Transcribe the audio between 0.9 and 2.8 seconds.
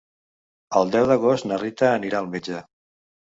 deu d'agost na Rita anirà al metge.